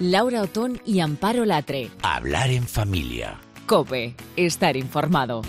[0.00, 1.90] Laura Otón y Amparo Latre.
[2.02, 3.36] Hablar en familia.
[3.66, 5.42] Cope, estar informado.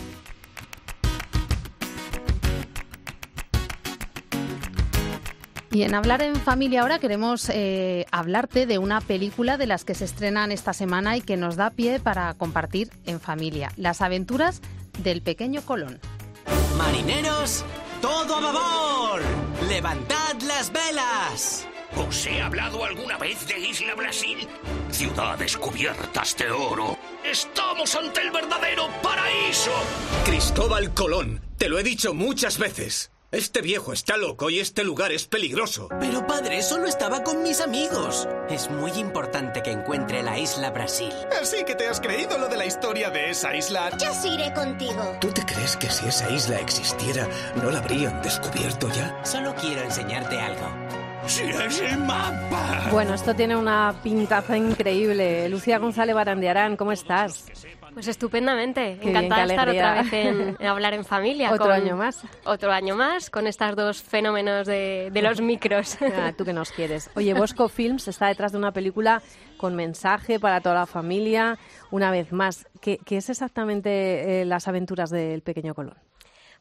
[5.71, 9.93] Y en Hablar en Familia ahora queremos eh, hablarte de una película de las que
[9.93, 13.71] se estrenan esta semana y que nos da pie para compartir en familia.
[13.77, 14.61] Las aventuras
[15.03, 15.99] del pequeño Colón.
[16.75, 17.63] Marineros,
[18.01, 19.21] todo a babor.
[19.69, 21.67] Levantad las velas.
[21.95, 24.47] ¿Os he hablado alguna vez de Isla Brasil?
[24.91, 26.97] Ciudades cubiertas de oro.
[27.23, 29.71] Estamos ante el verdadero paraíso.
[30.25, 33.11] Cristóbal Colón, te lo he dicho muchas veces.
[33.31, 35.87] Este viejo está loco y este lugar es peligroso.
[35.99, 38.27] Pero padre, solo estaba con mis amigos.
[38.49, 41.13] Es muy importante que encuentre la isla Brasil.
[41.39, 43.91] Así que te has creído lo de la historia de esa isla.
[43.99, 45.17] Yo sí iré contigo.
[45.21, 49.23] ¿Tú te crees que si esa isla existiera, no la habrían descubierto ya?
[49.23, 50.88] Solo quiero enseñarte algo.
[51.29, 52.89] ¡Si es el mapa!
[52.91, 55.47] Bueno, esto tiene una pintaza increíble.
[55.47, 57.45] Lucía González Barandiarán, ¿cómo estás?
[57.93, 58.97] Pues estupendamente.
[59.01, 61.51] Qué Encantada de estar otra vez en, en Hablar en Familia.
[61.51, 62.23] Otro con- año más.
[62.45, 65.97] Otro año más con estos dos fenómenos de, de los micros.
[66.19, 67.09] Ah, tú que nos quieres.
[67.15, 69.21] Oye, Bosco Films está detrás de una película
[69.57, 71.57] con mensaje para toda la familia.
[71.91, 75.95] Una vez más, ¿qué, qué es exactamente eh, las aventuras del pequeño Colón?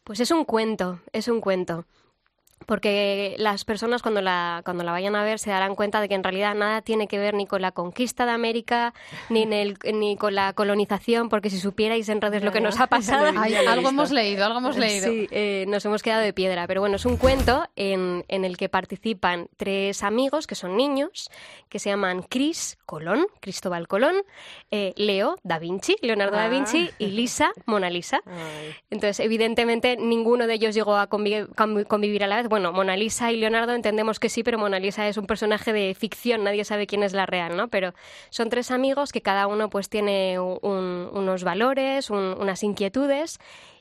[0.05, 1.87] Pues es un cuento, es un cuento.
[2.67, 6.14] Porque las personas cuando la, cuando la vayan a ver se darán cuenta de que
[6.14, 8.92] en realidad nada tiene que ver ni con la conquista de América,
[9.31, 12.78] ni, en el, ni con la colonización, porque si supierais en redes lo que nos
[12.81, 15.09] ha pasado, Ay, algo hemos leído, algo hemos leído.
[15.09, 16.67] Sí, eh, nos hemos quedado de piedra.
[16.67, 21.31] Pero bueno, es un cuento en, en el que participan tres amigos que son niños,
[21.70, 24.17] que se llaman Cris Colón, Cristóbal Colón,
[24.70, 26.48] eh, Leo da Vinci, Leonardo da Ah.
[26.48, 28.20] Vinci y Lisa Mona Lisa.
[28.91, 32.48] Entonces, evidentemente, ninguno de ellos llegó a convi- convi- convivir a la vez.
[32.49, 35.95] Bueno, Mona Lisa y Leonardo entendemos que sí, pero Mona Lisa es un personaje de
[35.95, 37.69] ficción, nadie sabe quién es la real, ¿no?
[37.69, 37.95] Pero
[38.31, 43.39] son tres amigos que cada uno pues tiene un- unos valores, un- unas inquietudes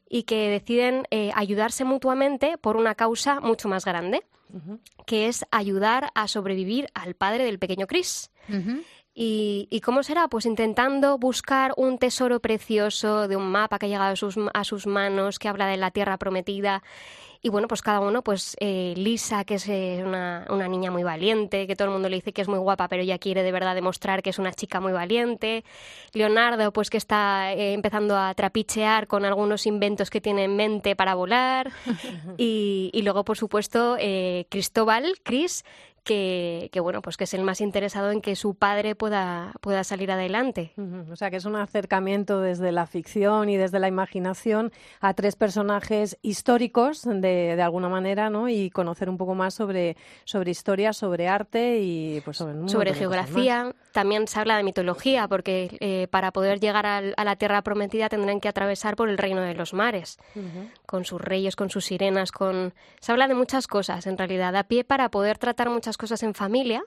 [0.09, 4.23] y que deciden eh, ayudarse mutuamente por una causa mucho más grande,
[5.05, 8.31] que es ayudar a sobrevivir al padre del pequeño Chris.
[9.19, 10.27] ¿Y, y cómo será?
[10.27, 14.63] Pues intentando buscar un tesoro precioso de un mapa que ha llegado a sus, a
[14.63, 16.83] sus manos, que habla de la tierra prometida.
[17.41, 21.03] Y bueno, pues cada uno, pues eh, Lisa, que es eh, una, una niña muy
[21.03, 23.51] valiente, que todo el mundo le dice que es muy guapa, pero ella quiere de
[23.51, 25.63] verdad demostrar que es una chica muy valiente.
[26.13, 30.95] Leonardo, pues que está eh, empezando a trapichear con algunos inventos que tiene en mente
[30.95, 31.71] para volar.
[32.37, 35.63] y, y luego, por supuesto, eh, Cristóbal, Chris,
[36.07, 39.83] que, que, bueno, pues que es el más interesado en que su padre pueda, pueda
[39.83, 40.71] salir adelante.
[41.11, 45.35] O sea, que es un acercamiento desde la ficción y desde la imaginación a tres
[45.35, 48.47] personajes históricos, de, de alguna manera, ¿no?
[48.49, 53.75] Y conocer un poco más sobre, sobre historia, sobre arte y pues sobre, geografía.
[53.91, 58.09] También se habla de mitología, porque eh, para poder llegar al- a la tierra prometida
[58.09, 60.17] tendrán que atravesar por el reino de los mares,
[60.85, 62.73] con sus reyes, con sus sirenas, con...
[62.99, 66.33] Se habla de muchas cosas, en realidad, da pie para poder tratar muchas cosas en
[66.35, 66.83] familia.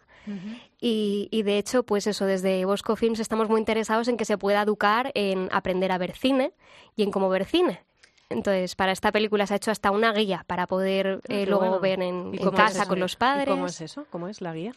[0.80, 4.38] y, y, de hecho, pues eso, desde Bosco Films estamos muy interesados en que se
[4.38, 6.52] pueda educar en aprender a ver cine
[6.96, 7.82] y en cómo ver cine.
[8.30, 11.64] Entonces, para esta película se ha hecho hasta una guía para poder Ah, eh, luego
[11.66, 11.80] bueno.
[11.80, 13.48] ver en, ¿Y en cómo es casa con los ¿Y padres.
[13.48, 14.06] ¿Cómo es eso?
[14.10, 14.72] ¿Cómo es la guía?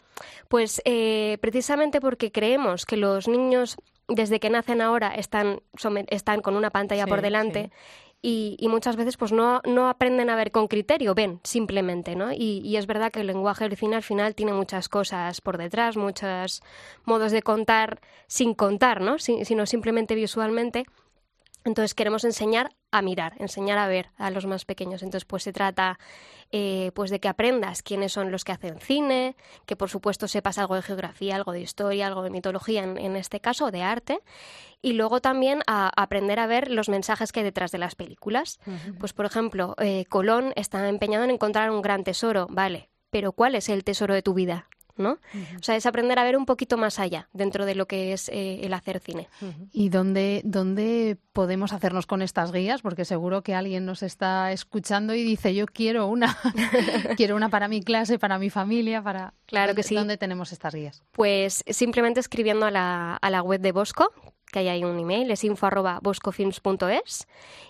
[0.48, 3.76] Pues eh, precisamente porque creemos que los niños
[4.08, 5.60] desde que nacen ahora están,
[6.42, 7.70] con una pantalla Sí, por delante
[8.20, 12.32] y, y muchas veces pues no, no aprenden a ver con criterio, ven simplemente, ¿no?
[12.32, 15.58] Y, y es verdad que el lenguaje del cine al final tiene muchas cosas por
[15.58, 16.62] detrás, muchos
[17.04, 19.18] modos de contar sin contar, ¿no?
[19.18, 20.84] Si- sino simplemente visualmente.
[21.64, 25.02] Entonces queremos enseñar a mirar, enseñar a ver a los más pequeños.
[25.02, 25.98] Entonces pues se trata
[26.52, 29.34] eh, pues de que aprendas quiénes son los que hacen cine,
[29.66, 33.16] que por supuesto sepas algo de geografía, algo de historia, algo de mitología en, en
[33.16, 34.20] este caso, de arte,
[34.82, 38.60] y luego también a aprender a ver los mensajes que hay detrás de las películas.
[39.00, 43.54] Pues por ejemplo, eh, Colón está empeñado en encontrar un gran tesoro, vale, pero ¿cuál
[43.54, 44.68] es el tesoro de tu vida?
[44.96, 45.18] ¿No?
[45.58, 48.28] O sea, es aprender a ver un poquito más allá dentro de lo que es
[48.28, 49.28] eh, el hacer cine.
[49.72, 52.80] ¿Y dónde, dónde podemos hacernos con estas guías?
[52.80, 56.36] Porque seguro que alguien nos está escuchando y dice, yo quiero una,
[57.16, 59.34] quiero una para mi clase, para mi familia, para...
[59.46, 59.94] Claro que ¿Dónde- sí.
[59.96, 61.02] ¿Dónde tenemos estas guías?
[61.10, 64.12] Pues simplemente escribiendo a la, a la web de Bosco,
[64.52, 67.26] que ahí hay un email, es info arroba boscofilms.es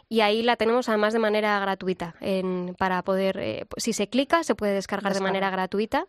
[0.08, 4.08] y ahí la tenemos además de manera gratuita en- para poder, eh, pues, si se
[4.08, 6.06] clica, se puede descargar de manera gratuita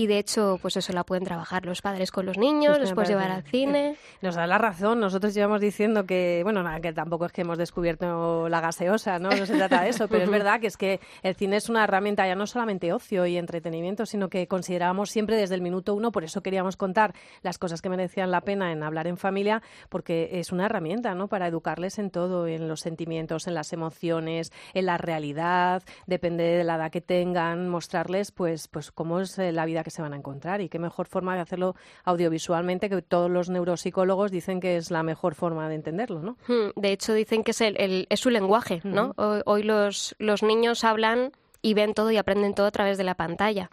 [0.00, 3.30] y de hecho, pues eso la pueden trabajar los padres con los niños, después llevar
[3.30, 3.96] al cine.
[4.22, 8.48] Nos da la razón, nosotros llevamos diciendo que, bueno, que tampoco es que hemos descubierto
[8.48, 9.28] la gaseosa, ¿no?
[9.28, 11.84] No se trata de eso, pero es verdad que es que el cine es una
[11.84, 16.12] herramienta ya no solamente ocio y entretenimiento, sino que considerábamos siempre desde el minuto uno,
[16.12, 17.12] por eso queríamos contar
[17.42, 19.60] las cosas que merecían la pena en hablar en familia,
[19.90, 21.28] porque es una herramienta, ¿no?
[21.28, 26.64] Para educarles en todo, en los sentimientos, en las emociones, en la realidad, depende de
[26.64, 30.12] la edad que tengan, mostrarles, pues, pues cómo es eh, la vida que se van
[30.12, 34.76] a encontrar y qué mejor forma de hacerlo audiovisualmente que todos los neuropsicólogos dicen que
[34.76, 36.36] es la mejor forma de entenderlo, ¿no?
[36.46, 39.14] Hmm, de hecho dicen que es, el, es su lenguaje, ¿no?
[39.16, 41.32] Hoy, los, los niños hablan
[41.62, 43.70] y ven todo y aprenden todo a través de la pantalla.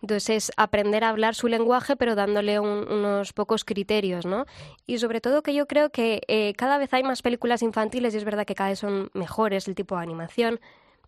[0.00, 4.46] Entonces es aprender a hablar su lenguaje, pero dándole unos pocos criterios, ¿no?
[4.86, 8.16] Y sobre todo que yo creo que eh, cada vez hay más películas infantiles y
[8.16, 10.60] es verdad que cada vez son mejores el tipo de animación,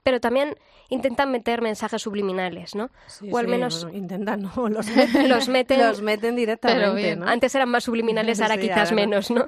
[0.03, 0.57] pero también
[0.89, 2.91] intentan meter mensajes subliminales, ¿no?
[3.31, 7.17] o al menos intentan, no, los meten, los meten, los meten directamente.
[7.17, 7.27] ¿no?
[7.27, 9.47] Antes eran más subliminales, ahora quizás menos, ¿no?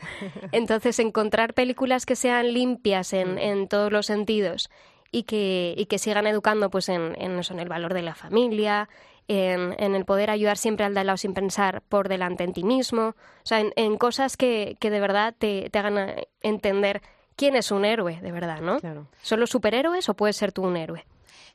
[0.53, 3.39] Entonces encontrar películas que sean limpias en, mm.
[3.39, 4.71] en todos los sentidos
[5.11, 8.15] y que, y que sigan educando, pues en, en, eso, en el valor de la
[8.15, 8.89] familia,
[9.29, 12.53] en, en, el poder ayudar siempre al de al lado sin pensar por delante en
[12.53, 17.03] ti mismo, o sea, en, en cosas que, que de verdad te, te hagan entender
[17.37, 18.81] quién es un héroe, de verdad, ¿no?
[18.81, 19.07] Claro.
[19.23, 21.05] ¿Son los superhéroes o puedes ser tú un héroe?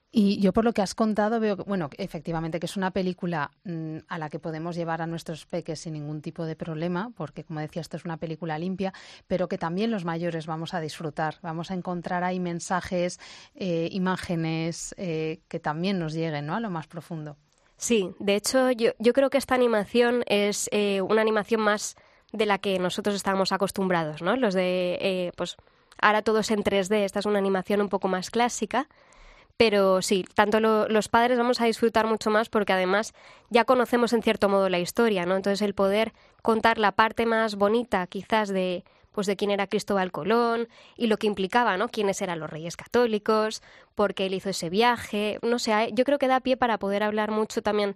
[0.10, 3.98] Y yo por lo que has contado veo, bueno, efectivamente que es una película mm,
[4.08, 7.60] a la que podemos llevar a nuestros peques sin ningún tipo de problema, porque como
[7.60, 8.94] decía, esto es una película limpia,
[9.28, 11.36] pero que también los mayores vamos a disfrutar.
[11.42, 13.20] Vamos a encontrar ahí mensajes,
[13.54, 16.56] eh, imágenes eh, que también nos lleguen ¿no?
[16.56, 17.36] a lo más profundo.
[17.76, 21.96] Sí, de hecho yo, yo creo que esta animación es eh, una animación más
[22.32, 24.36] de la que nosotros estábamos acostumbrados, ¿no?
[24.36, 25.56] Los de, eh, pues,
[26.02, 28.88] ahora todo es en 3D, esta es una animación un poco más clásica,
[29.58, 33.14] pero sí, tanto los padres vamos a disfrutar mucho más porque además
[33.50, 35.36] ya conocemos en cierto modo la historia, ¿no?
[35.36, 36.14] Entonces el poder
[36.44, 38.84] contar la parte más bonita quizás de
[39.14, 41.90] pues de quién era Cristóbal Colón y lo que implicaba, ¿no?
[41.90, 43.64] Quiénes eran los reyes católicos,
[43.96, 47.02] por qué él hizo ese viaje, no sé, yo creo que da pie para poder
[47.02, 47.96] hablar mucho también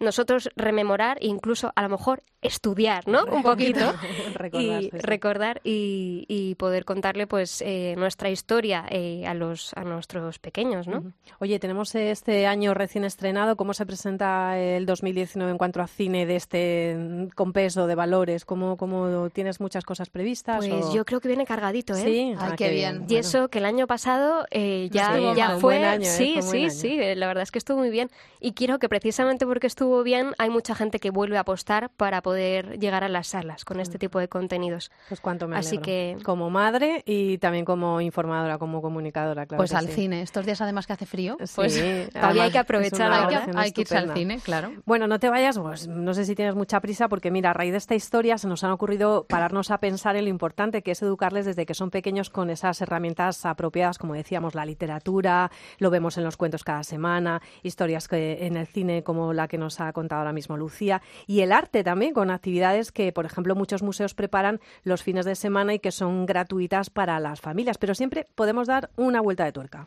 [0.00, 3.24] nosotros rememorar e incluso a lo mejor estudiar, ¿no?
[3.26, 3.92] Un poquito
[4.54, 10.86] y recordar y, poder contarle pues eh, nuestra historia eh, a los a nuestros pequeños,
[10.88, 11.12] ¿no?
[11.38, 13.56] Oye, tenemos este año recién estrenado.
[13.56, 18.44] ¿Cómo se presenta el 2019 en cuanto a cine de este compeso de valores?
[18.44, 20.66] ¿Cómo, cómo tienes muchas cosas previstas?
[20.66, 22.02] Pues yo creo que viene cargadito, ¿eh?
[22.04, 23.06] Sí, ah, qué bien.
[23.08, 26.98] Y eso que el año pasado eh, ya, ya fue, sí, sí, sí.
[27.14, 28.10] La verdad es que estuvo muy bien.
[28.40, 32.22] Y quiero que precisamente porque estuvo bien, hay mucha gente que vuelve a apostar para
[32.22, 34.90] poder llegar a las salas con este tipo de contenidos.
[35.08, 39.58] Pues cuánto me Así que como madre y también como informadora, como comunicadora, claro.
[39.58, 40.22] Pues al cine.
[40.22, 41.74] Estos días además que hace frío, pues
[42.12, 43.12] todavía hay que aprovechar,
[43.56, 44.72] hay que, irse al cine, claro.
[44.86, 47.72] Bueno, no te vayas, pues no sé si tienes mucha prisa porque mira, a raíz
[47.72, 51.02] de esta historia se nos han ocurrido pararnos a pensar en lo importante que es
[51.02, 56.16] educarles desde que son pequeños con esas herramientas apropiadas, como decíamos, la literatura, lo vemos
[56.18, 59.58] en los cuentos cada semana, historias que en el cine como la que
[59.88, 63.82] ha contado ahora mismo Lucía, y el arte también, con actividades que, por ejemplo, muchos
[63.82, 68.26] museos preparan los fines de semana y que son gratuitas para las familias, pero siempre
[68.34, 69.86] podemos dar una vuelta de tuerca.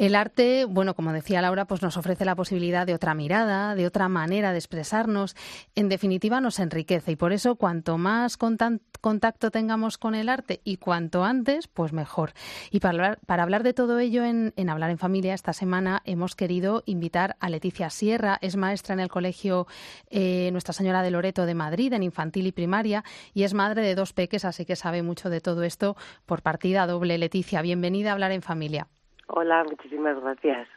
[0.00, 3.86] El arte, bueno, como decía Laura, pues nos ofrece la posibilidad de otra mirada, de
[3.86, 5.36] otra manera de expresarnos.
[5.74, 10.78] En definitiva, nos enriquece y por eso cuanto más contacto tengamos con el arte y
[10.78, 12.32] cuanto antes, pues mejor.
[12.70, 16.34] Y para hablar, para hablar de todo ello en, Hablar en Familia, esta semana hemos
[16.34, 19.66] querido invitar a Leticia Sierra, es maestra en el Colegio
[20.08, 23.04] eh, Nuestra Señora de Loreto de Madrid, en infantil y primaria,
[23.34, 26.86] y es madre de dos peques, así que sabe mucho de todo esto por partida
[26.86, 27.18] doble.
[27.18, 28.88] Leticia, bienvenida a Hablar en Familia.
[29.32, 30.68] Hola, muchísimas gracias.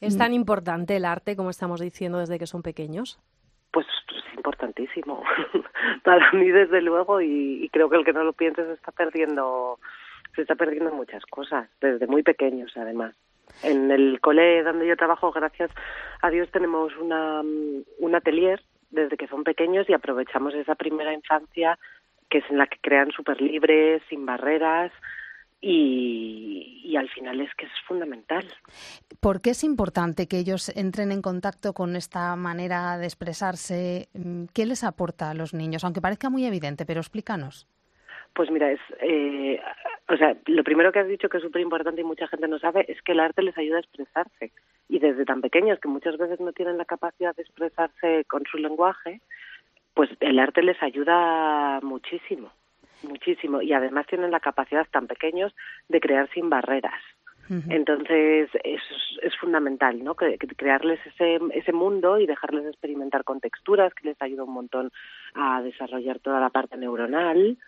[0.00, 3.20] ¿Es tan importante el arte como estamos diciendo desde que son pequeños?
[3.72, 5.22] Pues, es importantísimo.
[6.04, 9.78] Para mí, desde luego, y, creo que el que no lo piense se está perdiendo,
[10.34, 13.14] se está perdiendo muchas cosas, desde muy pequeños además.
[13.62, 15.70] En el cole donde yo trabajo, gracias
[16.22, 21.78] a Dios, tenemos una, un atelier desde que son pequeños y aprovechamos esa primera infancia
[22.30, 24.92] que es en la que crean súper libres, sin barreras,
[25.60, 28.44] y, al final es que es fundamental.
[29.20, 34.08] ¿Por qué es importante que ellos entren en contacto con esta manera de expresarse?
[34.14, 35.84] Mm, ¿Qué les aporta a los niños?
[35.84, 37.66] Aunque parezca muy evidente, pero explícanos.
[38.34, 39.60] Pues mira, es, eh,
[40.08, 42.58] o sea, lo primero que has dicho que es súper importante y mucha gente no
[42.58, 44.52] sabe es que el arte les ayuda a expresarse.
[44.88, 48.58] Y desde tan pequeños que muchas veces no tienen la capacidad de expresarse con su
[48.58, 49.20] lenguaje,
[49.94, 52.50] pues el arte les ayuda muchísimo
[53.02, 55.54] muchísimo y además tienen la capacidad tan pequeños
[55.88, 57.02] de crear sin barreras.
[57.68, 58.80] Entonces, es,
[59.22, 60.14] es fundamental, ¿no?
[60.14, 64.92] crearles ese, ese mundo y dejarles experimentar con texturas, que les ayuda un montón
[65.34, 67.58] a desarrollar toda la parte neuronal.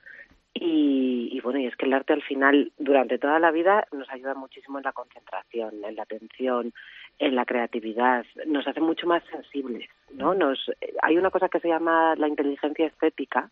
[0.54, 4.08] Y, y, bueno, y es que el arte al final, durante toda la vida, nos
[4.10, 6.72] ayuda muchísimo en la concentración, en la atención,
[7.18, 10.34] en la creatividad, nos hace mucho más sensibles, ¿no?
[10.34, 10.70] Nos,
[11.02, 13.50] hay una cosa que se llama la inteligencia estética,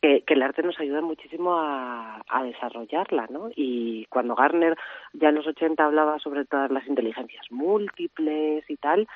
[0.00, 3.50] que, el arte nos ayuda muchísimo a, desarrollarla, ¿no?
[3.54, 4.76] Y cuando Garner
[5.12, 9.06] ya en los 80 hablaba sobre todas las inteligencias múltiples y tal,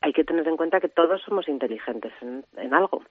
[0.00, 3.02] hay que tener en cuenta que todos somos inteligentes en, en algo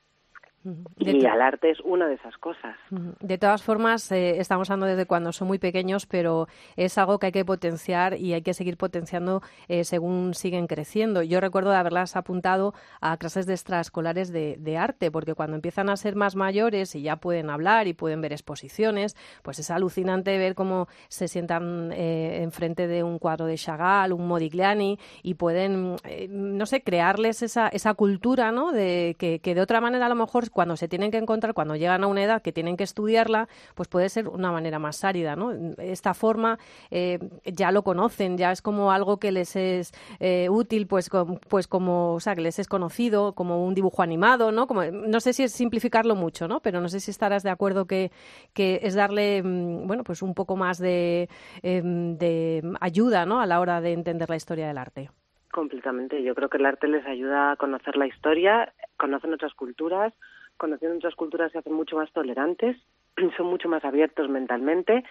[1.00, 2.76] y al arte es una de esas cosas.
[3.20, 7.28] De todas formas, eh, estamos hablando desde cuando son muy pequeños, pero es algo que
[7.28, 11.22] hay que potenciar y hay que seguir potenciando eh, según siguen creciendo.
[11.24, 15.98] Yo recuerdo de haberlas apuntado a clases de extraescolares de, arte, porque cuando empiezan a
[15.98, 20.54] ser más mayores y ya pueden hablar y pueden ver exposiciones, pues es alucinante ver
[20.54, 25.96] cómo se sientan eh, enfrente de un cuadro de Chagall, un Modigliani y pueden,
[26.30, 28.72] no sé, crearles esa, esa cultura, ¿no?
[28.72, 31.76] De que, que de otra manera a lo mejor cuando se tienen que encontrar, cuando
[31.76, 35.36] llegan a una edad que tienen que estudiarla, pues puede ser una manera más árida,
[35.36, 35.52] ¿no?
[35.78, 36.58] Esta forma
[36.90, 41.12] eh, ya lo conocen, ya es como algo que les es eh, útil, pues,
[41.48, 44.66] pues como, o sea, que les es conocido, como un dibujo animado, ¿no?
[44.66, 46.60] Como, no sé si es simplificarlo mucho, ¿no?
[46.60, 48.10] Pero no sé si estarás de acuerdo que,
[48.56, 51.30] que es darle, mm, bueno, pues un poco más de,
[51.62, 53.42] em, de ayuda, ¿no?
[53.42, 55.12] A la hora de entender la historia del arte.
[55.52, 56.24] Completamente.
[56.24, 60.14] Yo creo que el arte les ayuda a conocer la historia, conocen otras culturas,
[60.58, 62.78] conociendo otras culturas se hacen mucho más tolerantes,
[63.38, 65.04] son mucho más abiertos mentalmente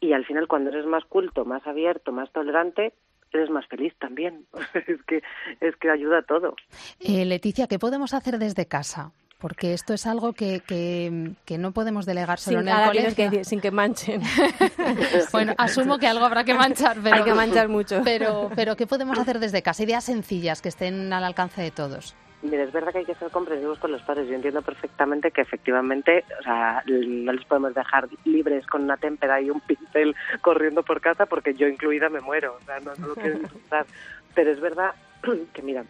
[0.00, 2.92] y al final cuando eres más culto, más abierto, más tolerante,
[3.32, 4.46] eres más feliz también.
[4.86, 5.22] es que
[5.60, 6.54] es que ayuda a todo.
[7.00, 9.12] Eh, Leticia, ¿qué podemos hacer desde casa?
[9.38, 13.42] Porque esto es algo que, que, no podemos delegar solo en el colegio.
[13.42, 14.22] sin que manchen.
[15.32, 18.02] bueno, asumo que algo habrá que manchar, pero, hay que manchar mucho.
[18.04, 19.82] Pero, pero ¿qué podemos hacer desde casa?
[19.82, 22.14] Ideas sencillas que estén al alcance de todos.
[22.42, 24.28] Mira, es verdad que hay que ser comprensivos con los padres.
[24.28, 29.40] Yo entiendo perfectamente que efectivamente, o sea, no les podemos dejar libres con una témpera
[29.40, 33.14] y un pincel corriendo por casa porque yo incluida me muero, o sea, no, lo
[33.14, 33.86] quiero disfrutar.
[34.34, 34.92] Pero es verdad
[35.52, 35.84] que, mira,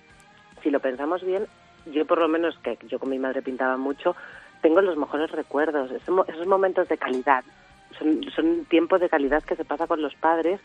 [0.63, 1.47] si lo pensamos bien,
[1.87, 4.15] yo por lo menos que yo con mi madre pintaba mucho,
[4.61, 7.45] tengo los mejores recuerdos, esos, momentos de calidad.
[7.99, 10.61] Son, son tiempos de calidad que se pasa con los padres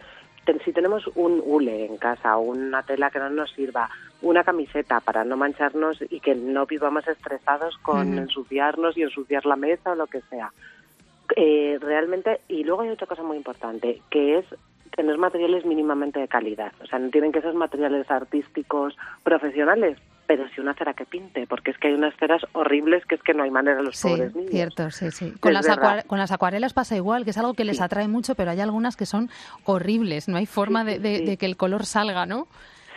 [0.63, 3.89] si tenemos un hule en casa, una tela que no nos sirva,
[4.21, 9.55] una camiseta para no mancharnos y que no vivamos estresados con ensuciarnos y ensuciar la
[9.55, 10.51] mesa o lo que sea.
[11.35, 14.45] Eh, realmente, y luego hay otra cosa muy importante, que es
[14.95, 16.71] tener materiales mínimamente de calidad.
[16.81, 21.47] O sea, no tienen que ser materiales artísticos profesionales, pero si una cera que pinte,
[21.47, 23.99] porque es que hay unas ceras horribles que es que no hay manera de los
[24.01, 24.51] pobres niños.
[24.51, 25.33] cierto, sí, sí.
[25.39, 25.65] Con las,
[26.05, 28.97] con las, acuarelas pasa igual, que es algo que les atrae mucho, pero hay algunas
[28.97, 29.29] que son
[29.63, 32.47] horribles, no hay forma de, que el color salga, ¿no?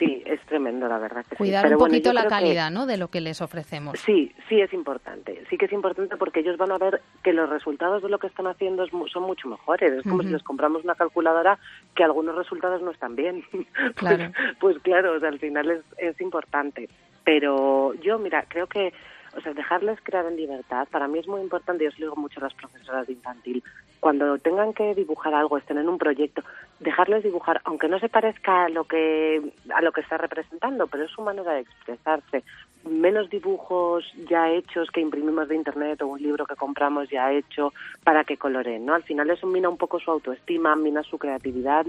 [0.01, 1.27] Sí, es tremendo, la verdad.
[1.29, 2.87] Que Cuidar un poquito la calidad, ¿no?
[2.87, 4.01] De lo que les ofrecemos.
[4.01, 5.45] Sí, sí es importante.
[5.51, 8.29] Sí que es importante porque ellos van a ver que los resultados de lo que
[8.29, 9.93] están haciendo son mucho mejores.
[9.93, 11.59] Es como si les compramos una calculadora
[11.95, 13.45] que algunos resultados no están bien.
[13.53, 14.33] Pues, claro.
[14.59, 16.89] pues, claro, o sea, al final es, es importante.
[17.25, 18.93] Pero yo, mira, creo que
[19.37, 22.17] o sea, dejarles crear en libertad, para mí es muy importante, yo os lo digo
[22.17, 23.63] mucho a las profesoras de infantil,
[24.01, 26.43] cuando tengan que dibujar algo, estén en un proyecto,
[26.81, 31.05] dejarles dibujar, aunque no se parezca a lo que, a lo que está representando, pero
[31.05, 32.43] es su manera de expresarse.
[32.89, 37.75] Menos dibujos ya hechos que imprimimos de internet o un libro que compramos ya hecho
[38.03, 38.95] para que coloreen, ¿no?
[38.95, 41.85] Al final eso mina un poco su autoestima, mina su creatividad,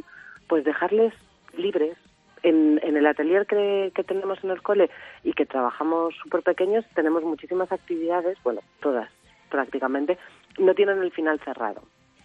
[0.47, 1.13] pues dejarles
[1.55, 1.97] libres,
[2.43, 4.89] en, el atelier que, tenemos en el cole
[5.24, 9.10] y que trabajamos súper pequeños, tenemos muchísimas actividades, bueno, todas
[9.50, 10.17] prácticamente,
[10.57, 11.81] no tienen el final cerrado.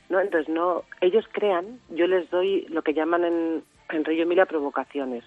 [0.09, 0.21] ¿no?
[0.21, 5.25] Entonces, no, ellos crean, yo les doy lo que llaman en, en Río Emilia provocaciones.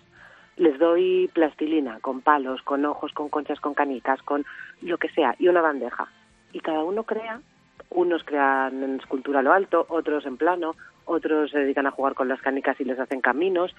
[0.56, 4.46] Les doy plastilina, con palos, con ojos, con conchas, con canicas, con
[4.82, 6.08] lo que sea, y una bandeja.
[6.54, 7.42] Y cada uno crea,
[7.90, 10.76] unos crean en escultura a lo alto, otros en plano,
[11.10, 13.76] otros se dedican a jugar con las canicas y les hacen caminos,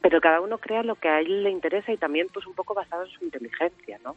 [0.00, 2.74] pero cada uno crea lo que a él le interesa y también pues un poco
[2.74, 4.16] basado en su inteligencia, ¿no?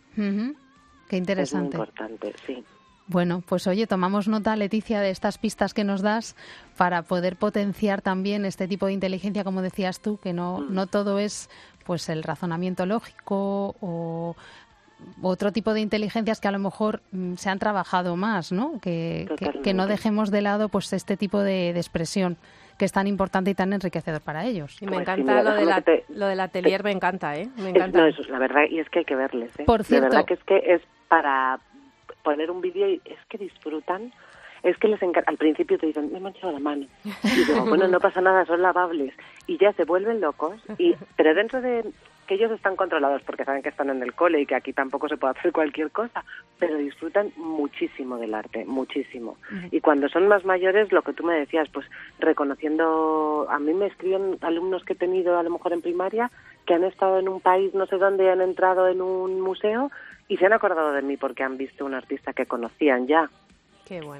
[1.08, 1.70] Qué interesante.
[1.70, 2.64] Es muy importante, sí.
[3.08, 6.36] Bueno, pues oye, tomamos nota, Leticia, de estas pistas que nos das
[6.76, 10.74] para poder potenciar también este tipo de inteligencia, como decías tú, que no, mm.
[10.74, 11.50] no todo es
[11.86, 14.36] pues el razonamiento lógico o
[15.22, 18.80] otro tipo de inteligencias que a lo mejor mm, se han trabajado más, ¿no?
[18.82, 19.27] Que,
[19.63, 22.38] que, no dejemos de lado pues este tipo de, expresión
[22.77, 24.82] que es tan importante y tan enriquecedor para ellos.
[24.82, 27.50] Y me pues encanta lo, de la, lo del atelier, me encanta, ¿eh?
[27.58, 28.00] Me encanta.
[28.00, 29.63] no, eso es la verdad, y es que hay que verles, ¿eh?
[29.66, 30.10] Por cierto.
[30.10, 31.60] verdad que es que es para
[32.24, 34.12] poner un vídeo y es que disfrutan
[34.63, 35.30] es que les encanta.
[35.30, 36.88] Al principio te dicen, me he manchado la mano.
[37.24, 39.13] Y digo, bueno, no pasa nada, son lavables.
[39.46, 40.60] Y ya se vuelven locos.
[40.77, 41.86] Y, pero dentro de
[42.27, 45.07] que ellos están controlados porque saben que están en el cole y que aquí tampoco
[45.07, 46.24] se puede hacer cualquier cosa,
[46.60, 49.38] pero disfrutan muchísimo del arte, muchísimo.
[49.72, 51.86] Y cuando son más mayores, lo que tú me decías, pues
[52.19, 56.29] reconociendo, a mí me escriben alumnos que he tenido a lo mejor en primaria
[56.65, 59.89] que han estado en un país no sé dónde, han entrado en un museo
[60.27, 63.29] y se han acordado de mí porque han visto un artista que conocían ya.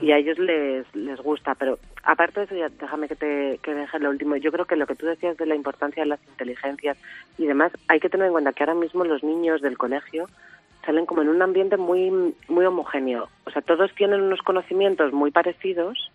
[0.02, 3.74] Y a ellos les, les gusta, pero aparte de eso, ya déjame que te que
[3.74, 4.36] deje lo último.
[4.38, 6.98] Yo creo que lo que tú decías de la importancia de las inteligencias
[7.38, 10.28] y demás, hay que tener en cuenta que ahora mismo los niños del colegio
[10.86, 13.30] salen como en un ambiente muy muy homogéneo.
[13.46, 16.12] O sea, todos tienen unos conocimientos muy parecidos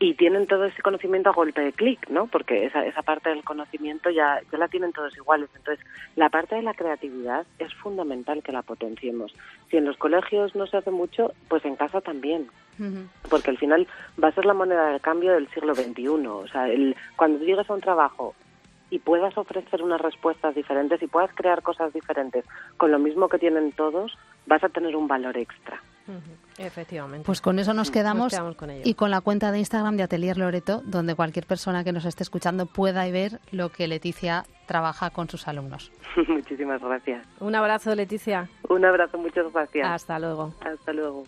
[0.00, 2.28] y tienen todo ese conocimiento a golpe de clic, ¿no?
[2.28, 5.50] Porque esa, esa parte del conocimiento ya, ya la tienen todos iguales.
[5.56, 9.34] Entonces, la parte de la creatividad es fundamental que la potenciemos.
[9.70, 12.48] Si en los colegios no se hace mucho, pues en casa también.
[13.28, 13.88] Porque al final
[14.22, 16.08] va a ser la moneda de cambio del siglo XXI.
[16.28, 18.36] O sea, el, cuando llegues a un trabajo
[18.90, 22.44] y puedas ofrecer unas respuestas diferentes y puedas crear cosas diferentes
[22.76, 25.82] con lo mismo que tienen todos, vas a tener un valor extra.
[26.58, 27.24] Efectivamente.
[27.24, 28.34] Pues con eso nos quedamos,
[28.84, 32.22] y con la cuenta de Instagram de Atelier Loreto, donde cualquier persona que nos esté
[32.22, 35.92] escuchando pueda ver lo que Leticia trabaja con sus alumnos.
[36.28, 37.26] Muchísimas gracias.
[37.40, 38.48] Un abrazo, Leticia.
[38.68, 39.86] Un abrazo, muchas gracias.
[39.88, 40.52] Hasta luego.
[40.60, 41.24] Hasta luego.